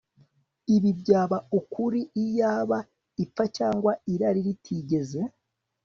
Ibi 0.75 0.91
byaba 1.01 1.37
ukuri 1.59 1.99
iyaba 2.23 2.77
ipfa 3.23 3.43
cyangwa 3.57 3.91
irari 4.13 4.41
ritigeze 4.47 5.21